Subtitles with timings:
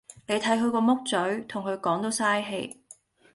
[0.27, 2.81] 你睇佢個木嘴，同佢講都曬氣